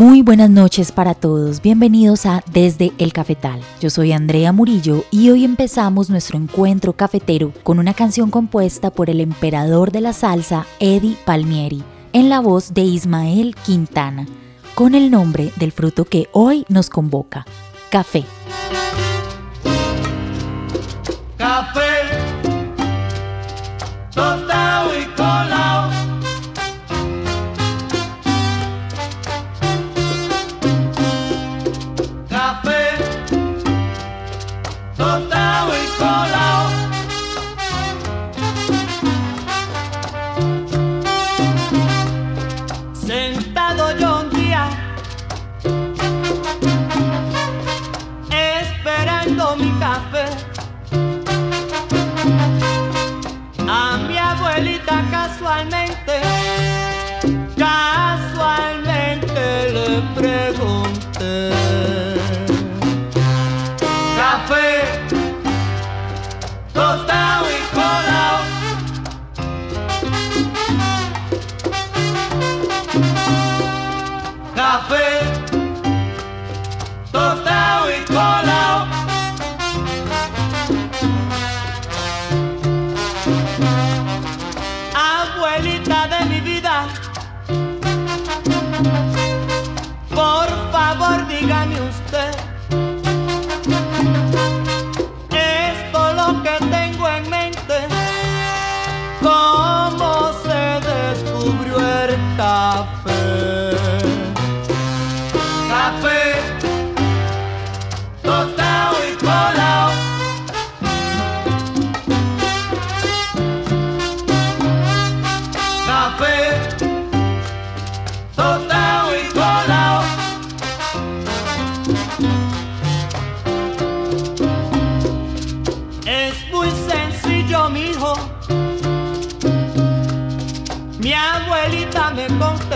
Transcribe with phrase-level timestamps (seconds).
[0.00, 3.60] Muy buenas noches para todos, bienvenidos a Desde el Cafetal.
[3.82, 9.10] Yo soy Andrea Murillo y hoy empezamos nuestro encuentro cafetero con una canción compuesta por
[9.10, 14.26] el emperador de la salsa, Eddie Palmieri, en la voz de Ismael Quintana,
[14.74, 17.44] con el nombre del fruto que hoy nos convoca,
[17.90, 18.24] café.
[21.36, 21.80] Café,
[24.98, 25.99] y colado.
[55.50, 55.89] I may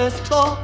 [0.04, 0.63] me contestó.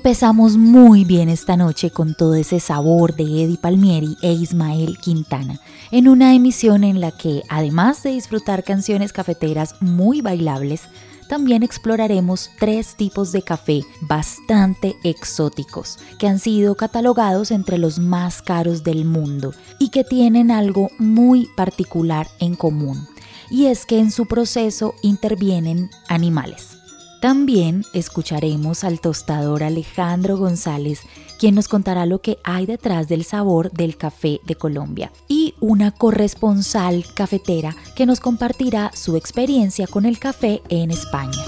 [0.00, 5.60] Empezamos muy bien esta noche con todo ese sabor de Eddie Palmieri e Ismael Quintana,
[5.90, 10.84] en una emisión en la que, además de disfrutar canciones cafeteras muy bailables,
[11.28, 18.40] también exploraremos tres tipos de café bastante exóticos, que han sido catalogados entre los más
[18.40, 23.06] caros del mundo y que tienen algo muy particular en común,
[23.50, 26.79] y es que en su proceso intervienen animales.
[27.20, 31.02] También escucharemos al tostador Alejandro González,
[31.38, 35.90] quien nos contará lo que hay detrás del sabor del café de Colombia, y una
[35.90, 41.44] corresponsal cafetera que nos compartirá su experiencia con el café en España.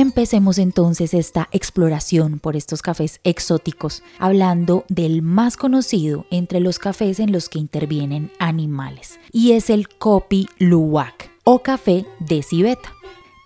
[0.00, 7.18] Empecemos entonces esta exploración por estos cafés exóticos, hablando del más conocido entre los cafés
[7.18, 12.92] en los que intervienen animales, y es el Kopi Luwak o café de civeta.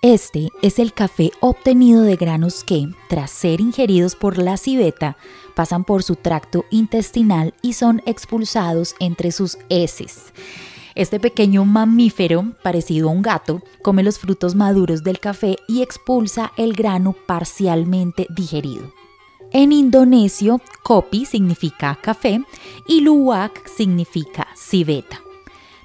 [0.02, 5.16] Este es el café obtenido de granos que, tras ser ingeridos por la civeta,
[5.54, 10.34] pasan por su tracto intestinal y son expulsados entre sus heces.
[10.94, 16.52] Este pequeño mamífero, parecido a un gato, come los frutos maduros del café y expulsa
[16.56, 18.92] el grano parcialmente digerido.
[19.52, 22.42] En indonesio, kopi significa café
[22.86, 25.20] y luwak significa civeta.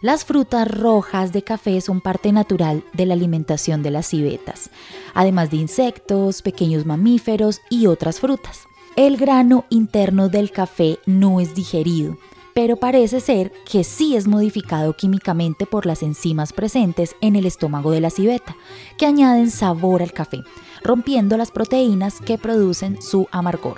[0.02, 4.70] Las frutas rojas de café son parte natural de la alimentación de las civetas,
[5.14, 8.68] además de insectos, pequeños mamíferos y otras frutas.
[8.96, 12.18] El grano interno del café no es digerido,
[12.58, 17.92] pero parece ser que sí es modificado químicamente por las enzimas presentes en el estómago
[17.92, 18.58] de la civeta,
[18.98, 20.42] que añaden sabor al café,
[20.84, 23.78] rompiendo las proteínas que producen su amargor.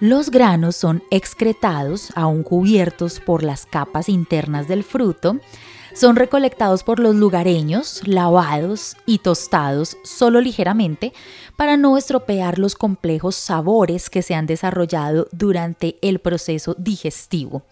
[0.00, 5.38] Los granos son excretados, aún cubiertos por las capas internas del fruto,
[5.96, 11.14] son recolectados por los lugareños, lavados y tostados solo ligeramente
[11.56, 17.62] para no estropear los complejos sabores que se han desarrollado durante el proceso digestivo.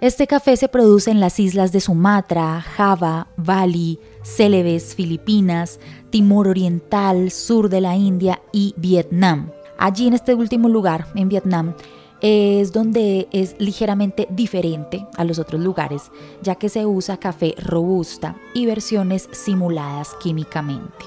[0.00, 7.32] Este café se produce en las islas de Sumatra, Java, Bali, Celebes, Filipinas, Timor Oriental,
[7.32, 9.50] sur de la India y Vietnam.
[9.76, 11.74] Allí en este último lugar, en Vietnam,
[12.22, 16.10] es donde es ligeramente diferente a los otros lugares,
[16.40, 21.04] ya que se usa café robusta y versiones simuladas químicamente.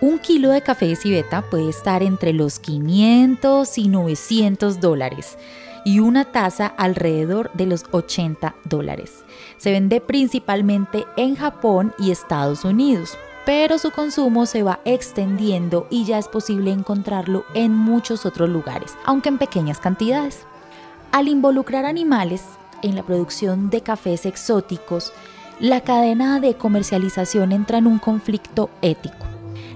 [0.00, 5.36] Un kilo de café de civeta puede estar entre los 500 y 900 dólares
[5.84, 9.24] y una taza alrededor de los 80 dólares.
[9.58, 13.18] Se vende principalmente en Japón y Estados Unidos,
[13.50, 18.94] pero su consumo se va extendiendo y ya es posible encontrarlo en muchos otros lugares,
[19.04, 20.44] aunque en pequeñas cantidades.
[21.10, 22.44] Al involucrar animales
[22.82, 25.12] en la producción de cafés exóticos,
[25.58, 29.26] la cadena de comercialización entra en un conflicto ético.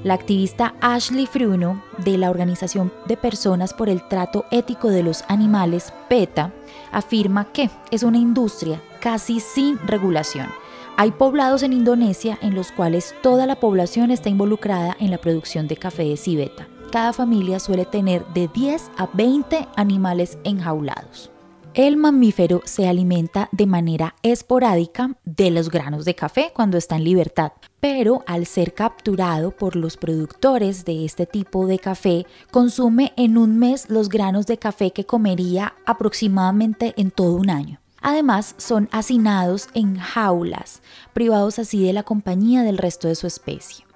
[0.05, 5.25] La activista Ashley Fruno, de la Organización de Personas por el Trato Ético de los
[5.27, 6.53] Animales, PETA,
[6.93, 10.47] afirma que es una industria casi sin regulación
[10.97, 15.67] hay poblados en Indonesia en los cuales toda la población está involucrada en la producción
[15.67, 16.69] de café de civeta.
[16.93, 21.33] Cada familia suele tener de 10 a 20 animales enjaulados.
[21.75, 27.03] El mamífero se alimenta de manera esporádica de los granos de café cuando está en
[27.03, 33.37] libertad, pero al ser capturado por los productores de este tipo de café, consume en
[33.37, 37.81] un mes los granos de café que comería aproximadamente en todo un año.
[38.05, 40.83] Además, son hacinados en jaulas,
[41.15, 43.87] privados así de la compañía del resto de su especie.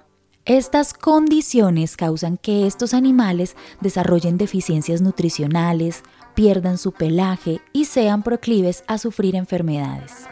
[0.45, 6.01] Estas condiciones causan que estos animales desarrollen deficiencias nutricionales,
[6.33, 10.25] pierdan su pelaje y sean proclives a sufrir enfermedades.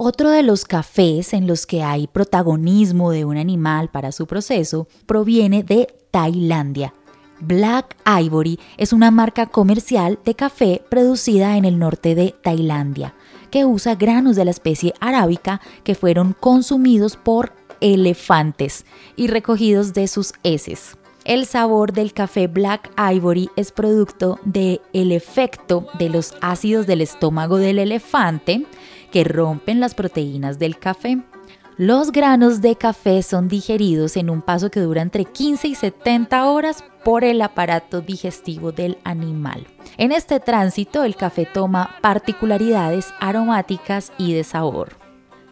[0.00, 4.86] Otro de los cafés en los que hay protagonismo de un animal para su proceso
[5.06, 6.94] proviene de Tailandia.
[7.40, 13.16] Black Ivory es una marca comercial de café producida en el norte de Tailandia,
[13.50, 18.86] que usa granos de la especie arábica que fueron consumidos por elefantes
[19.16, 20.96] y recogidos de sus heces.
[21.24, 24.80] El sabor del café Black Ivory es producto del
[25.12, 28.64] efecto de los ácidos del estómago del elefante
[29.10, 31.18] que rompen las proteínas del café.
[31.76, 36.46] Los granos de café son digeridos en un paso que dura entre 15 y 70
[36.50, 39.66] horas por el aparato digestivo del animal.
[39.96, 44.96] En este tránsito el café toma particularidades aromáticas y de sabor.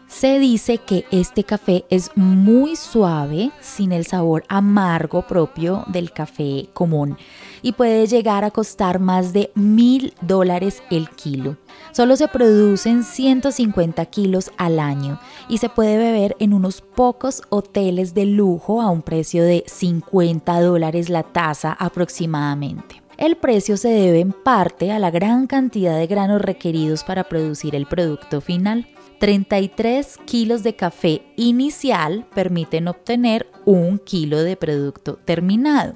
[0.07, 6.69] Se dice que este café es muy suave, sin el sabor amargo propio del café
[6.73, 7.17] común
[7.61, 11.57] y puede llegar a costar más de mil dólares el kilo.
[11.91, 18.13] Solo se producen 150 kilos al año y se puede beber en unos pocos hoteles
[18.13, 23.01] de lujo a un precio de 50 dólares la taza aproximadamente.
[23.17, 27.75] El precio se debe en parte a la gran cantidad de granos requeridos para producir
[27.75, 28.87] el producto final.
[29.19, 35.93] 33 kilos de café inicial permiten obtener un kilo de producto terminado.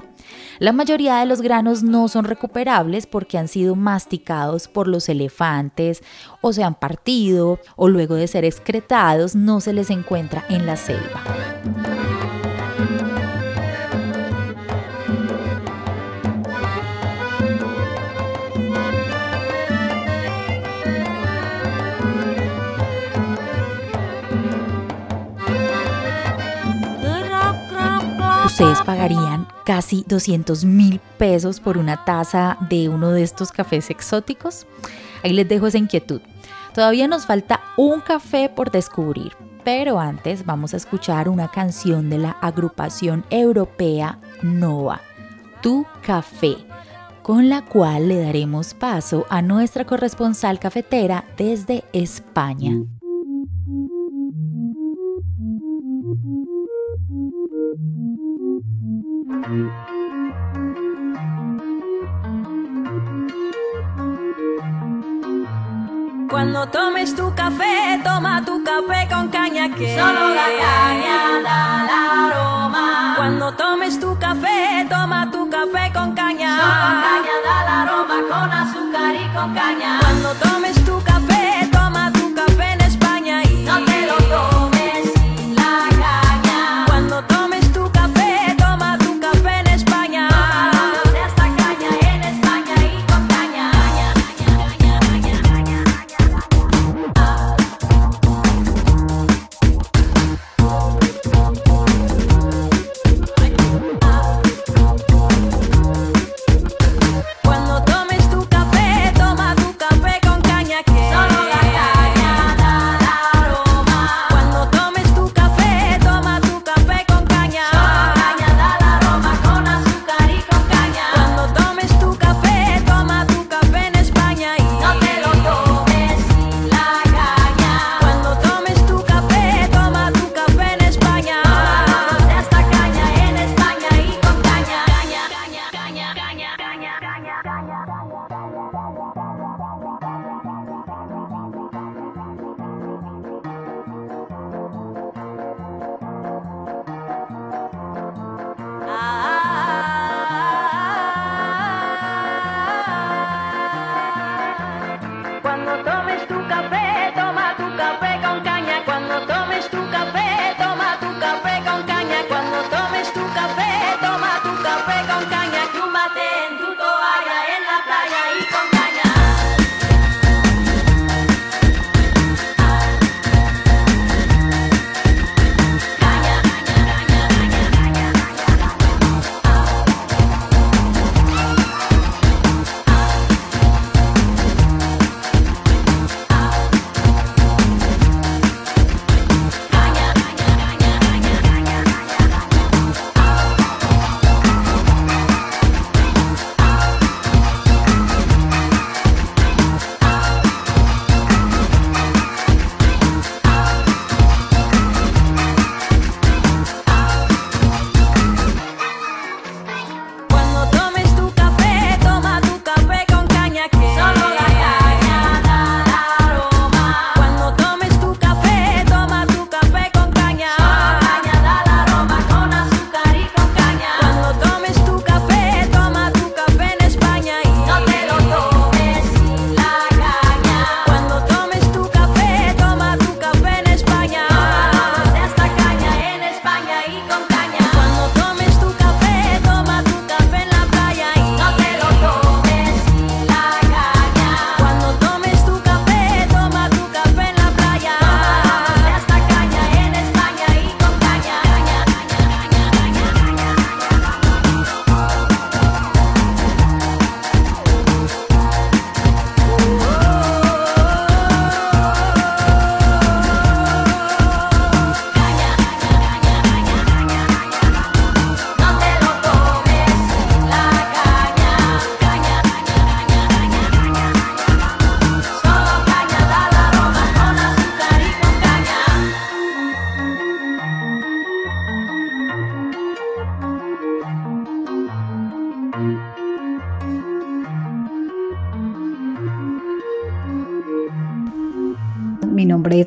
[0.60, 6.04] La mayoría de los granos no son recuperables porque han sido masticados por los elefantes
[6.42, 10.76] o se han partido o luego de ser excretados no se les encuentra en la
[10.76, 11.24] selva.
[28.62, 34.68] Ustedes pagarían casi 200 mil pesos por una taza de uno de estos cafés exóticos?
[35.24, 36.22] Ahí les dejo esa inquietud.
[36.72, 42.20] Todavía nos falta un café por descubrir, pero antes vamos a escuchar una canción de
[42.20, 45.02] la agrupación europea Nova,
[45.64, 46.58] Tu Café,
[47.24, 52.74] con la cual le daremos paso a nuestra corresponsal cafetera desde España.
[66.30, 72.28] Cuando tomes tu café, toma tu café con caña que solo la caña da la
[72.28, 73.14] aroma.
[73.18, 76.56] Cuando tomes tu café, toma tu café con caña.
[76.56, 80.00] Solo caña da la aroma con azúcar y con caña.
[80.00, 80.81] Cuando tomes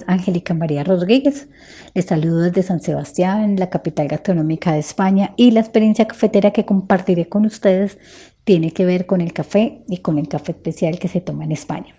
[0.07, 1.49] Angélica María Rodríguez.
[1.95, 6.65] Les saludo desde San Sebastián, la capital gastronómica de España, y la experiencia cafetera que
[6.65, 7.99] compartiré con ustedes
[8.45, 11.53] tiene que ver con el café y con el café especial que se toma en
[11.53, 11.95] España.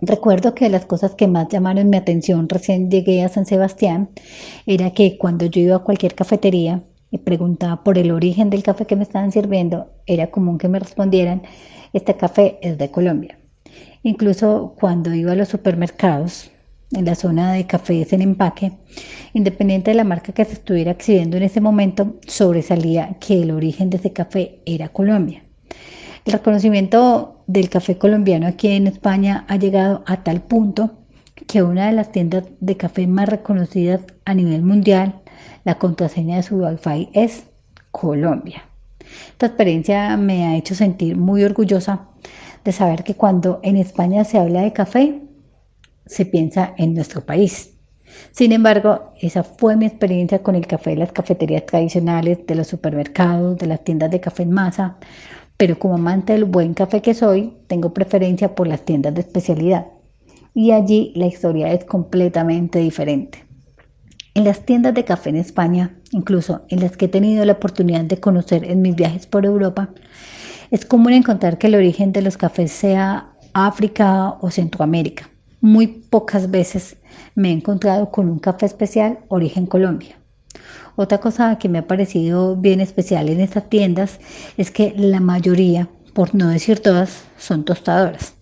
[0.00, 4.10] Recuerdo que las cosas que más llamaron mi atención recién llegué a San Sebastián
[4.64, 8.86] era que cuando yo iba a cualquier cafetería y preguntaba por el origen del café
[8.86, 11.42] que me estaban sirviendo, era común que me respondieran,
[11.92, 13.38] este café es de Colombia.
[14.04, 16.50] Incluso cuando iba a los supermercados,
[16.92, 18.72] en la zona de cafés en empaque,
[19.34, 23.90] independiente de la marca que se estuviera exhibiendo en ese momento, sobresalía que el origen
[23.90, 25.42] de ese café era Colombia.
[26.24, 30.98] El reconocimiento del café colombiano aquí en España ha llegado a tal punto
[31.46, 35.20] que una de las tiendas de café más reconocidas a nivel mundial,
[35.64, 37.44] la contraseña de su Wi-Fi es
[37.90, 38.64] Colombia.
[39.30, 42.08] Esta experiencia me ha hecho sentir muy orgullosa
[42.64, 45.22] de saber que cuando en España se habla de café,
[46.08, 47.74] se piensa en nuestro país.
[48.32, 52.66] Sin embargo, esa fue mi experiencia con el café de las cafeterías tradicionales, de los
[52.66, 54.96] supermercados, de las tiendas de café en masa,
[55.56, 59.86] pero como amante del buen café que soy, tengo preferencia por las tiendas de especialidad.
[60.54, 63.44] Y allí la historia es completamente diferente.
[64.34, 68.04] En las tiendas de café en España, incluso en las que he tenido la oportunidad
[68.04, 69.90] de conocer en mis viajes por Europa,
[70.70, 75.28] es común encontrar que el origen de los cafés sea África o Centroamérica.
[75.60, 76.98] Muy pocas veces
[77.34, 80.16] me he encontrado con un café especial origen Colombia.
[80.94, 84.20] Otra cosa que me ha parecido bien especial en estas tiendas
[84.56, 88.34] es que la mayoría, por no decir todas, son tostadoras.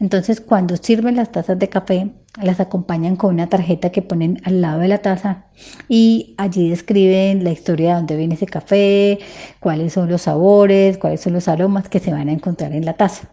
[0.00, 2.10] Entonces cuando sirven las tazas de café,
[2.42, 5.46] las acompañan con una tarjeta que ponen al lado de la taza
[5.88, 9.18] y allí describen la historia de dónde viene ese café,
[9.60, 12.98] cuáles son los sabores, cuáles son los aromas que se van a encontrar en la
[12.98, 13.30] taza.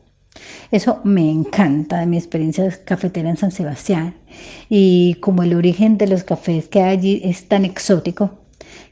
[0.71, 4.15] Eso me encanta de mi experiencia cafetera en San Sebastián
[4.69, 8.31] y como el origen de los cafés que hay allí es tan exótico,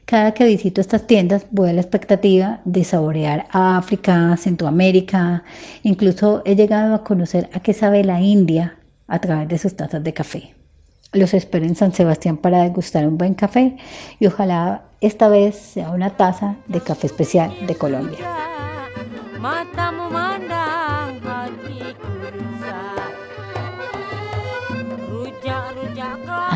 [0.06, 5.42] cada que visito estas tiendas voy a la expectativa de saborear África, Centroamérica,
[5.82, 8.76] incluso he llegado a conocer a qué sabe la India
[9.08, 10.54] a través de sus tazas de café.
[11.12, 13.76] Los espero en San Sebastián para degustar un buen café
[14.20, 18.18] y ojalá esta vez sea una taza de café especial de Colombia.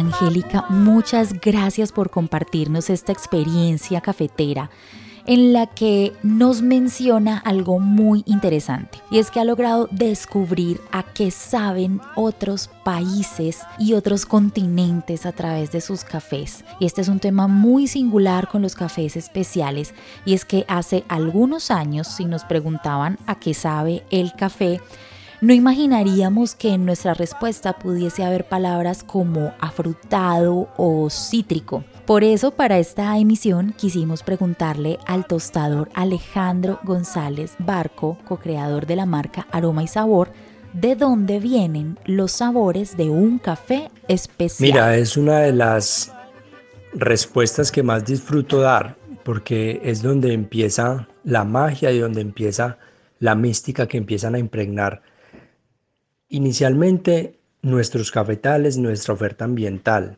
[0.01, 4.71] Angélica, muchas gracias por compartirnos esta experiencia cafetera
[5.27, 11.03] en la que nos menciona algo muy interesante y es que ha logrado descubrir a
[11.03, 16.65] qué saben otros países y otros continentes a través de sus cafés.
[16.79, 21.05] Y este es un tema muy singular con los cafés especiales y es que hace
[21.09, 24.81] algunos años si nos preguntaban a qué sabe el café,
[25.41, 31.83] no imaginaríamos que en nuestra respuesta pudiese haber palabras como afrutado o cítrico.
[32.07, 39.07] Por eso para esta emisión quisimos preguntarle al tostador Alejandro González Barco, co-creador de la
[39.07, 40.31] marca Aroma y Sabor,
[40.75, 44.71] de dónde vienen los sabores de un café especial.
[44.71, 46.13] Mira, es una de las
[46.93, 52.79] respuestas que más disfruto dar, porque es donde empieza la magia y donde empieza
[53.19, 55.03] la mística que empiezan a impregnar
[56.31, 60.17] inicialmente nuestros cafetales, nuestra oferta ambiental.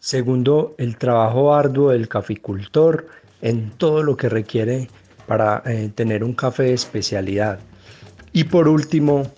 [0.00, 3.06] Segundo, el trabajo arduo del caficultor
[3.42, 4.88] en todo lo que requiere
[5.26, 7.60] para eh, tener un café de especialidad.
[8.32, 9.30] Y por último,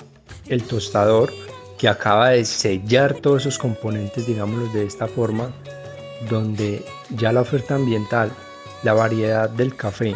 [0.49, 1.33] el tostador
[1.77, 5.53] que acaba de sellar todos esos componentes, digámoslo de esta forma,
[6.31, 8.31] donde ya la oferta ambiental,
[8.85, 10.15] la variedad del café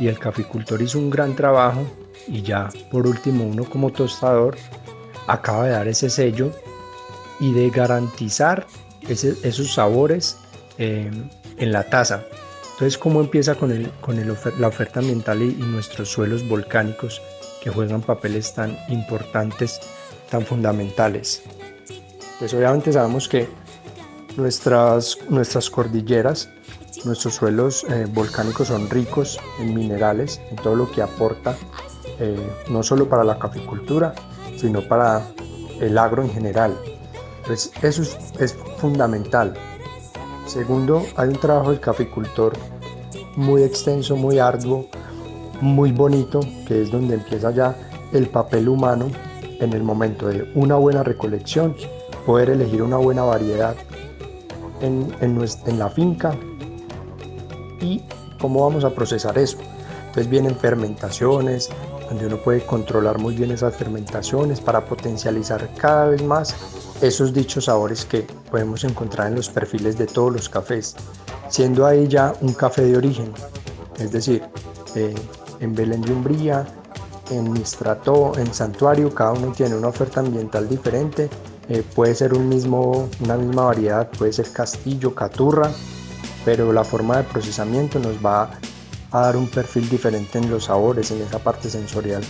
[0.00, 1.84] y el caficultor hizo un gran trabajo
[2.26, 4.56] y ya por último uno como tostador
[5.26, 6.50] acaba de dar ese sello
[7.40, 8.66] y de garantizar
[9.08, 10.38] esos sabores
[10.78, 11.10] eh,
[11.56, 12.22] en la taza.
[12.72, 17.20] Entonces, ¿cómo empieza con, el, con el la oferta ambiental y, y nuestros suelos volcánicos
[17.62, 19.80] que juegan papeles tan importantes,
[20.30, 21.42] tan fundamentales?
[22.38, 23.48] Pues obviamente sabemos que
[24.36, 26.48] nuestras, nuestras cordilleras,
[27.04, 31.56] nuestros suelos eh, volcánicos son ricos en minerales, en todo lo que aporta,
[32.18, 32.36] eh,
[32.68, 34.14] no solo para la caficultura,
[34.62, 35.22] sino para
[35.80, 36.78] el agro en general.
[37.38, 38.02] Entonces, eso
[38.38, 39.54] es, fundamental.
[40.46, 42.52] Segundo, hay un trabajo del caficultor
[43.36, 44.86] muy extenso, muy arduo,
[45.60, 47.76] muy bonito, que es donde empieza ya
[48.12, 49.06] el papel humano
[49.60, 51.76] en el momento de una buena recolección,
[52.26, 53.74] poder elegir una buena variedad
[54.80, 56.36] en, en en la finca
[57.80, 58.02] y
[58.40, 59.58] cómo vamos a procesar eso.
[60.08, 61.70] Entonces vienen fermentaciones,
[62.12, 66.54] donde uno puede controlar muy bien esas fermentaciones para potencializar cada vez más
[67.00, 70.94] esos dichos sabores que podemos encontrar en los perfiles de todos los cafés,
[71.48, 73.32] siendo ahí ya un café de origen,
[73.98, 74.42] es decir,
[74.94, 75.14] eh,
[75.60, 76.66] en Belén de Umbría,
[77.30, 81.30] en Mistrató, en Santuario, cada uno tiene una oferta ambiental diferente,
[81.70, 85.70] eh, puede ser un mismo, una misma variedad, puede ser castillo, caturra,
[86.44, 88.50] pero la forma de procesamiento nos va
[89.12, 92.22] a dar un perfil diferente en los sabores, en esa parte sensorial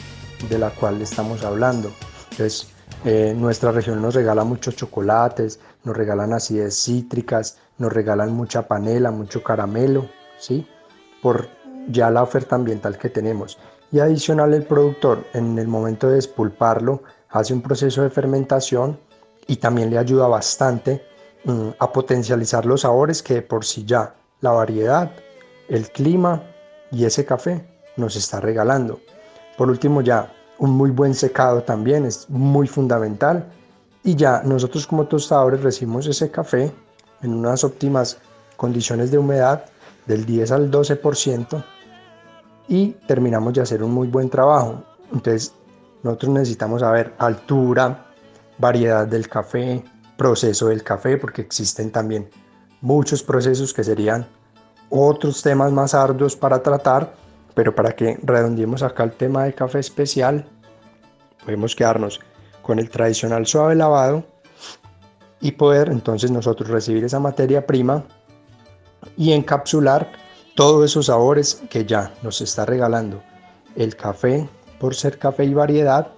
[0.49, 1.93] de la cual estamos hablando.
[2.31, 2.69] Entonces,
[3.05, 9.11] eh, nuestra región nos regala muchos chocolates, nos regalan acidez cítricas, nos regalan mucha panela,
[9.11, 10.67] mucho caramelo, ¿sí?
[11.23, 11.49] Por
[11.89, 13.59] ya la oferta ambiental que tenemos.
[13.91, 18.99] Y adicional el productor, en el momento de despulparlo, hace un proceso de fermentación
[19.47, 21.05] y también le ayuda bastante
[21.45, 25.11] mm, a potencializar los sabores que por sí ya la variedad,
[25.69, 26.43] el clima
[26.93, 29.01] y ese café nos está regalando.
[29.57, 33.47] Por último ya un muy buen secado también es muy fundamental
[34.05, 36.73] y ya nosotros como tostadores recibimos ese café
[37.23, 38.19] en unas óptimas
[38.57, 39.65] condiciones de humedad
[40.07, 41.65] del 10 al 12%
[42.69, 44.85] y terminamos de hacer un muy buen trabajo.
[45.13, 45.53] Entonces
[46.03, 48.07] nosotros necesitamos saber altura,
[48.59, 49.85] variedad del café,
[50.17, 52.29] proceso del café, porque existen también
[52.81, 54.27] muchos procesos que serían
[54.95, 57.15] otros temas más arduos para tratar,
[57.55, 60.45] pero para que redondeemos acá el tema de café especial,
[61.43, 62.21] podemos quedarnos
[62.61, 64.23] con el tradicional suave lavado
[65.41, 68.05] y poder entonces nosotros recibir esa materia prima
[69.17, 70.13] y encapsular
[70.55, 73.23] todos esos sabores que ya nos está regalando
[73.75, 74.47] el café
[74.79, 76.09] por ser café y variedad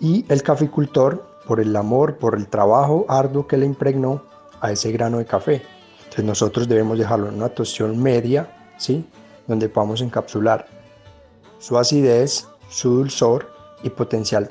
[0.00, 4.24] y el caficultor por el amor, por el trabajo arduo que le impregnó
[4.60, 5.62] a ese grano de café.
[6.12, 9.06] Entonces nosotros debemos dejarlo en una tostión media, ¿sí?
[9.46, 10.66] Donde podamos encapsular
[11.58, 13.48] su acidez, su dulzor
[13.82, 14.50] y potencial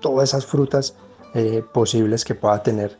[0.00, 0.96] todas esas frutas
[1.34, 2.98] eh, posibles que pueda tener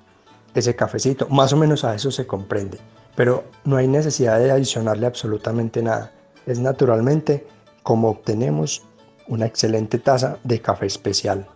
[0.55, 1.29] ese cafecito.
[1.29, 2.79] Más o menos a eso se comprende,
[3.17, 6.13] pero no hay necesidad de adicionarle absolutamente nada.
[6.47, 7.47] Es naturalmente
[7.83, 8.85] como obtenemos
[9.27, 11.47] una excelente taza de café especial.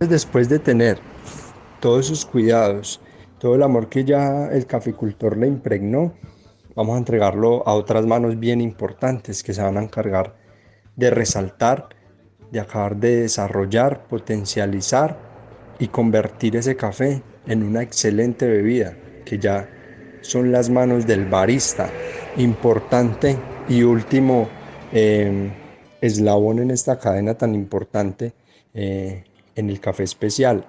[0.00, 0.98] Después de tener
[1.80, 3.00] todos esos cuidados,
[3.42, 6.14] todo el amor que ya el caficultor le impregnó,
[6.76, 10.36] vamos a entregarlo a otras manos bien importantes que se van a encargar
[10.94, 11.88] de resaltar,
[12.52, 15.18] de acabar de desarrollar, potencializar
[15.80, 19.68] y convertir ese café en una excelente bebida, que ya
[20.20, 21.90] son las manos del barista,
[22.36, 23.36] importante
[23.68, 24.48] y último
[24.92, 25.50] eh,
[26.00, 28.34] eslabón en esta cadena tan importante
[28.72, 29.24] eh,
[29.56, 30.64] en el café especial,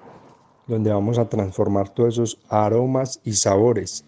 [0.66, 4.04] donde vamos a transformar todos esos aromas y sabores.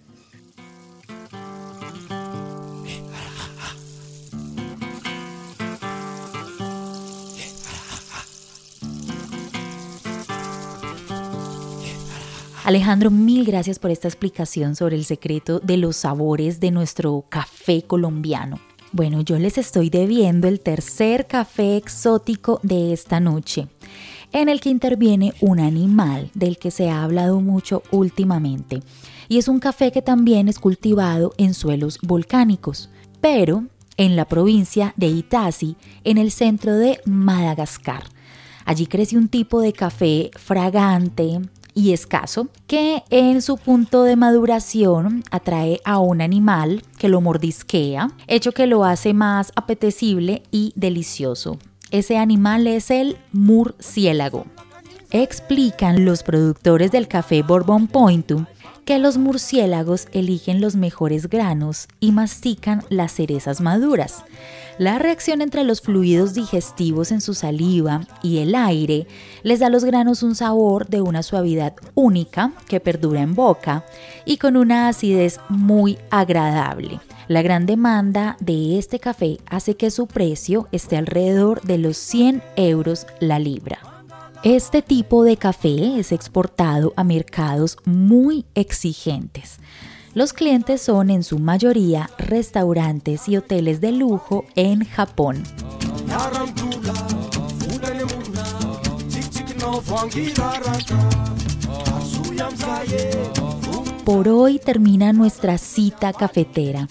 [12.64, 17.82] Alejandro, mil gracias por esta explicación sobre el secreto de los sabores de nuestro café
[17.82, 18.58] colombiano.
[18.90, 23.68] Bueno, yo les estoy debiendo el tercer café exótico de esta noche
[24.36, 28.82] en el que interviene un animal del que se ha hablado mucho últimamente.
[29.28, 32.90] Y es un café que también es cultivado en suelos volcánicos,
[33.22, 33.64] pero
[33.96, 38.04] en la provincia de Itasi, en el centro de Madagascar.
[38.66, 41.40] Allí crece un tipo de café fragante
[41.72, 48.10] y escaso que en su punto de maduración atrae a un animal que lo mordisquea,
[48.26, 51.58] hecho que lo hace más apetecible y delicioso.
[51.90, 54.46] Ese animal es el murciélago.
[55.12, 58.32] Explican los productores del café Bourbon Point
[58.84, 64.24] que los murciélagos eligen los mejores granos y mastican las cerezas maduras.
[64.78, 69.06] La reacción entre los fluidos digestivos en su saliva y el aire
[69.42, 73.84] les da a los granos un sabor de una suavidad única que perdura en boca
[74.24, 77.00] y con una acidez muy agradable.
[77.28, 82.40] La gran demanda de este café hace que su precio esté alrededor de los 100
[82.54, 83.78] euros la libra.
[84.44, 89.58] Este tipo de café es exportado a mercados muy exigentes.
[90.14, 95.42] Los clientes son en su mayoría restaurantes y hoteles de lujo en Japón.
[104.04, 106.86] Por hoy termina nuestra cita cafetera.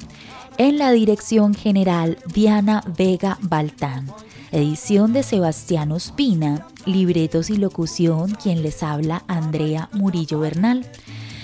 [0.57, 4.11] En la dirección general Diana Vega Baltán.
[4.53, 6.67] Edición de Sebastián Ospina.
[6.87, 10.87] Libretos y locución quien les habla Andrea Murillo Bernal.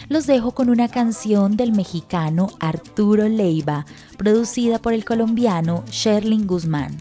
[0.09, 3.85] Los dejo con una canción del mexicano Arturo Leiva,
[4.17, 6.97] producida por el colombiano Sherlin Guzmán,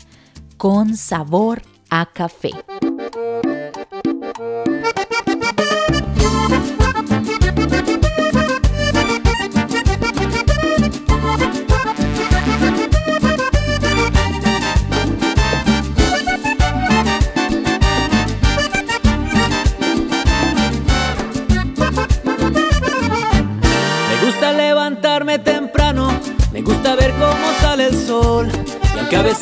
[0.58, 2.52] con sabor a café.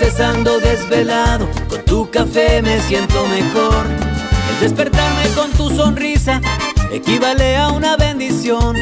[0.02, 3.86] Veces desvelado, con tu café me siento mejor.
[4.50, 6.42] El despertarme con tu sonrisa
[6.92, 8.76] equivale a una bendición.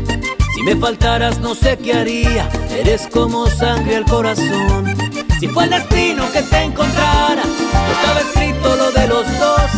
[0.56, 4.96] Si me faltaras no sé qué haría, eres como sangre al corazón.
[5.40, 9.72] Si fue el destino que te encontrara, no estaba escrito lo de los dos.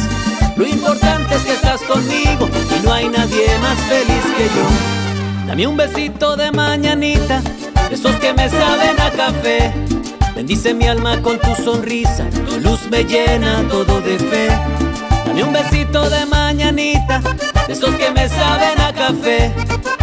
[0.58, 5.48] Lo importante es que estás conmigo y no hay nadie más feliz que yo.
[5.48, 7.42] Dame un besito de mañanita,
[7.90, 10.01] esos que me saben a café.
[10.42, 14.48] Bendice mi alma con tu sonrisa, tu luz me llena todo de fe.
[15.28, 17.22] Dame un besito de mañanita,
[17.68, 19.54] esos que me saben a café.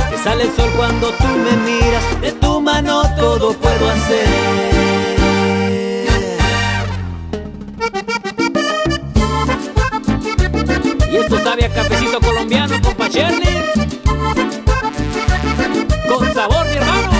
[0.08, 4.28] Que sale el sol cuando tú me miras, de tu mano todo puedo hacer.
[11.10, 13.44] Y esto sabe cafecito colombiano con Pacherny.
[16.08, 17.17] Con sabor, mi hermano.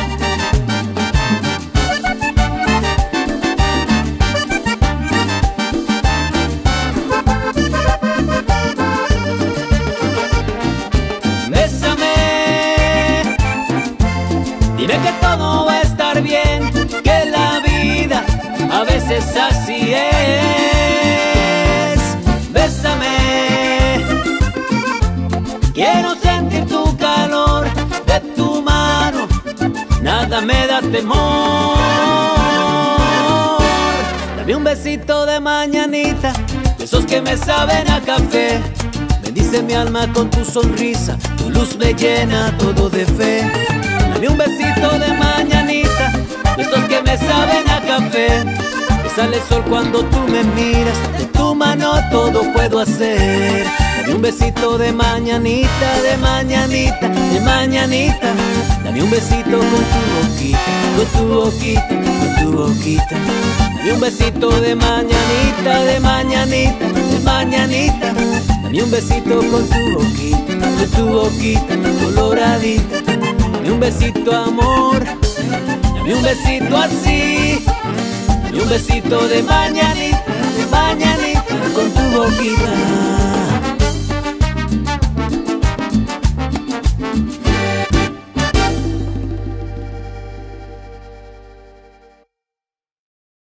[18.79, 20.39] A veces así es.
[22.53, 24.05] Bésame.
[25.75, 27.67] Quiero sentir tu calor
[28.07, 29.27] de tu mano,
[30.01, 31.77] nada me da temor.
[34.37, 36.33] Dame un besito de mañanita,
[36.79, 38.61] de esos que me saben a café.
[39.23, 43.43] Bendice mi alma con tu sonrisa, tu luz me llena todo de fe.
[44.13, 46.13] Dame un besito de mañanita,
[46.59, 48.45] de esos que me saben a café.
[49.03, 53.65] Que sale el sol cuando tú me miras, de tu mano todo puedo hacer.
[54.01, 58.35] Dame un besito de mañanita, de mañanita, de mañanita.
[58.85, 60.59] Dame un besito con tu boquita,
[60.97, 63.17] con tu boquita, con tu boquita.
[63.77, 68.13] Dame un besito de mañanita, de mañanita, de mañanita.
[68.63, 73.03] Dame un besito con tu boquita, con tu boquita coloradita.
[73.03, 75.05] Dame un besito amor,
[76.09, 77.65] dame un besito así.
[78.45, 80.25] Dame un besito de mañanita,
[80.57, 81.45] de mañanita
[81.75, 83.18] con tu boquita.